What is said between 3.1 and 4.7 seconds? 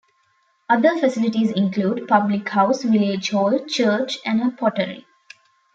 hall, Church and a